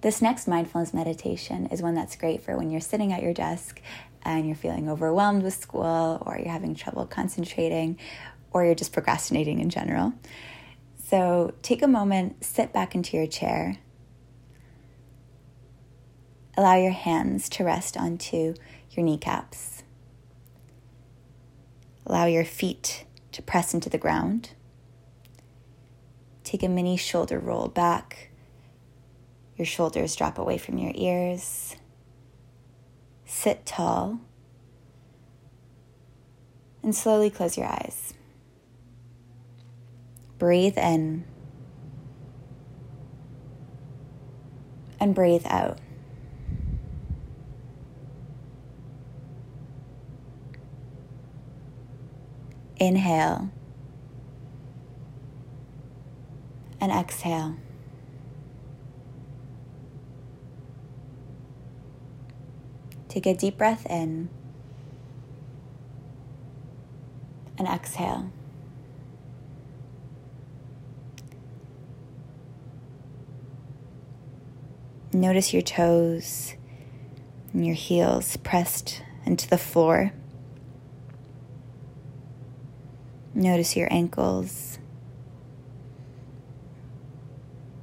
[0.00, 3.82] This next mindfulness meditation is one that's great for when you're sitting at your desk
[4.22, 7.98] and you're feeling overwhelmed with school, or you're having trouble concentrating,
[8.50, 10.12] or you're just procrastinating in general.
[11.08, 13.76] So take a moment, sit back into your chair.
[16.56, 18.54] Allow your hands to rest onto
[18.90, 19.82] your kneecaps.
[22.06, 24.50] Allow your feet to press into the ground.
[26.44, 28.29] Take a mini shoulder roll back.
[29.60, 31.76] Your shoulders drop away from your ears.
[33.26, 34.18] Sit tall.
[36.82, 38.14] And slowly close your eyes.
[40.38, 41.26] Breathe in.
[44.98, 45.78] And breathe out.
[52.78, 53.50] Inhale
[56.80, 57.56] and exhale.
[63.10, 64.30] Take a deep breath in
[67.58, 68.30] and exhale.
[75.12, 76.54] Notice your toes
[77.52, 80.12] and your heels pressed into the floor.
[83.34, 84.78] Notice your ankles.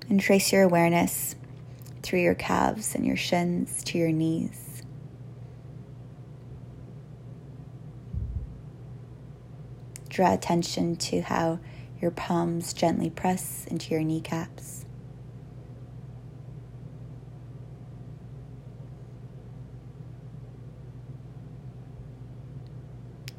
[0.08, 1.36] And trace your awareness
[2.02, 4.67] through your calves and your shins to your knees.
[10.18, 11.60] Draw attention to how
[12.02, 14.84] your palms gently press into your kneecaps.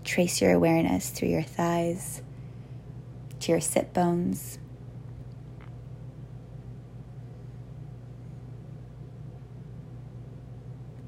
[0.04, 2.22] Trace your awareness through your thighs
[3.40, 4.60] to your sit bones.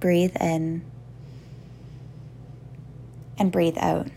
[0.00, 0.84] Breathe in
[3.38, 4.08] and breathe out.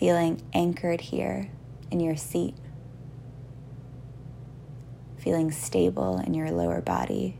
[0.00, 1.50] Feeling anchored here
[1.90, 2.54] in your seat.
[5.18, 7.36] Feeling stable in your lower body.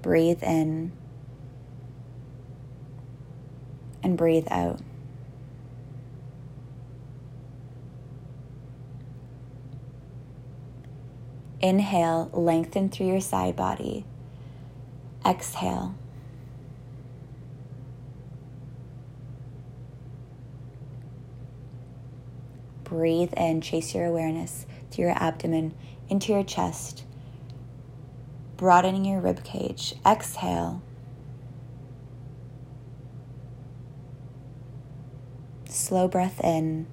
[0.00, 0.92] Breathe in
[4.02, 4.80] and breathe out.
[11.60, 14.06] Inhale, lengthen through your side body.
[15.26, 15.94] Exhale.
[22.92, 25.72] Breathe in, chase your awareness through your abdomen
[26.10, 27.04] into your chest,
[28.58, 29.94] broadening your rib cage.
[30.04, 30.82] Exhale.
[35.70, 36.86] Slow breath in,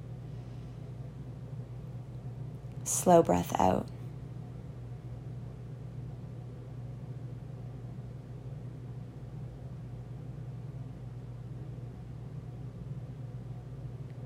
[2.86, 3.86] slow breath out.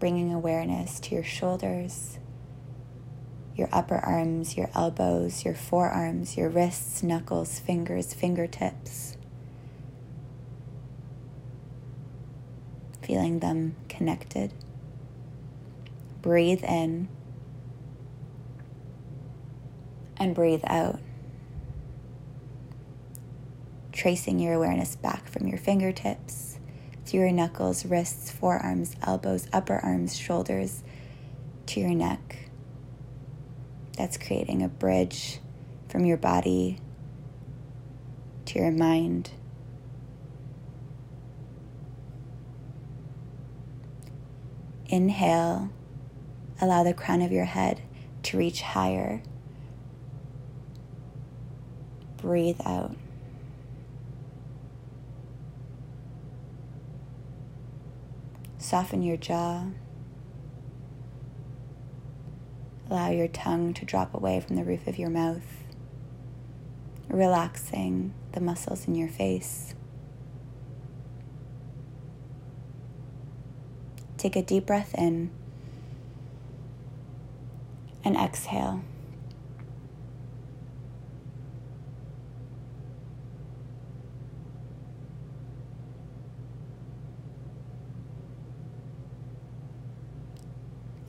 [0.03, 2.19] Bringing awareness to your shoulders,
[3.55, 9.15] your upper arms, your elbows, your forearms, your wrists, knuckles, fingers, fingertips.
[13.01, 14.53] feeling them connected.
[16.21, 17.07] Breathe in
[20.17, 20.99] and breathe out.
[23.93, 26.52] Tracing your awareness back from your fingertips
[27.05, 30.83] through your knuckles, wrists, forearms, elbows, upper arms, shoulders
[31.67, 32.49] to your neck.
[33.97, 35.39] That's creating a bridge
[35.89, 36.79] from your body
[38.45, 39.31] to your mind
[44.93, 45.71] Inhale,
[46.61, 47.81] allow the crown of your head
[48.21, 49.23] to reach higher.
[52.17, 52.95] Breathe out.
[58.63, 59.65] Soften your jaw.
[62.89, 65.65] Allow your tongue to drop away from the roof of your mouth,
[67.09, 69.75] relaxing the muscles in your face.
[74.17, 75.29] Take a deep breath in
[78.05, 78.81] and exhale.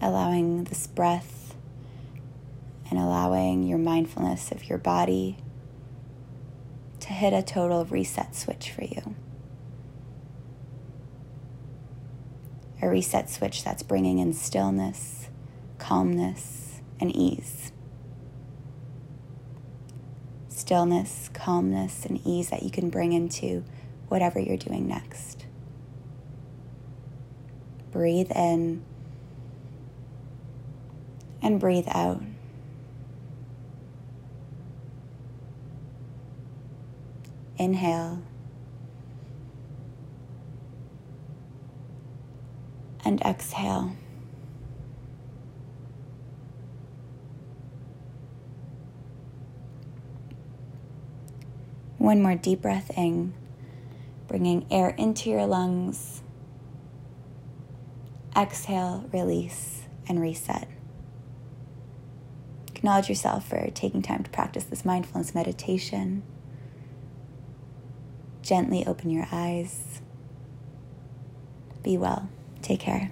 [0.04, 1.56] Allowing this breath
[2.90, 5.38] and allowing your mindfulness of your body
[7.00, 9.16] to hit a total reset switch for you.
[12.82, 15.28] a reset switch that's bringing in stillness,
[15.78, 17.72] calmness, and ease.
[20.48, 23.62] stillness, calmness, and ease that you can bring into
[24.08, 25.44] whatever you're doing next.
[27.90, 28.82] Breathe in
[31.44, 32.22] and breathe out.
[37.58, 38.22] Inhale
[43.04, 43.94] and exhale.
[51.98, 53.34] One more deep breath in,
[54.28, 56.22] bringing air into your lungs.
[58.36, 60.73] Exhale, release, and reset.
[62.84, 66.22] Acknowledge yourself for taking time to practice this mindfulness meditation.
[68.42, 70.02] Gently open your eyes.
[71.82, 72.28] Be well.
[72.60, 73.10] Take care.